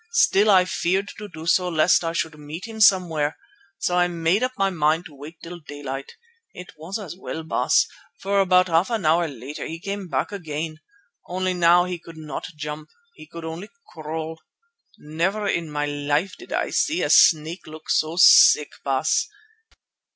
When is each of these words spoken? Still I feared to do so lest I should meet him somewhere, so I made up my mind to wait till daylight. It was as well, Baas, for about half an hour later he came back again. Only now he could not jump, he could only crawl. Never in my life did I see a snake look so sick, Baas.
Still 0.13 0.49
I 0.49 0.65
feared 0.65 1.09
to 1.19 1.29
do 1.29 1.45
so 1.45 1.69
lest 1.69 2.03
I 2.03 2.11
should 2.11 2.35
meet 2.39 2.67
him 2.67 2.81
somewhere, 2.81 3.37
so 3.77 3.95
I 3.95 4.07
made 4.07 4.41
up 4.41 4.51
my 4.57 4.71
mind 4.71 5.05
to 5.05 5.13
wait 5.13 5.37
till 5.43 5.59
daylight. 5.59 6.13
It 6.55 6.71
was 6.75 6.97
as 6.97 7.15
well, 7.15 7.43
Baas, 7.43 7.85
for 8.19 8.39
about 8.41 8.67
half 8.67 8.89
an 8.89 9.05
hour 9.05 9.27
later 9.27 9.67
he 9.67 9.79
came 9.79 10.07
back 10.07 10.31
again. 10.31 10.79
Only 11.27 11.53
now 11.53 11.83
he 11.83 11.99
could 11.99 12.17
not 12.17 12.47
jump, 12.55 12.89
he 13.13 13.27
could 13.27 13.45
only 13.45 13.69
crawl. 13.93 14.41
Never 14.97 15.47
in 15.47 15.69
my 15.69 15.85
life 15.85 16.35
did 16.35 16.51
I 16.51 16.71
see 16.71 17.03
a 17.03 17.09
snake 17.11 17.67
look 17.67 17.87
so 17.91 18.15
sick, 18.17 18.71
Baas. 18.83 19.27